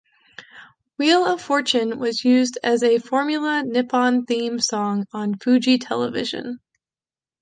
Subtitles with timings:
[0.97, 6.57] "Wheel of Fortune" was used as a Formula Nippon theme song on Fuji Television.